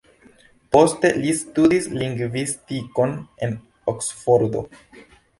Poste 0.75 1.09
li 1.25 1.33
studis 1.41 1.87
lingvistikon 1.97 3.13
en 3.49 3.53
Oksfordo. 3.93 4.65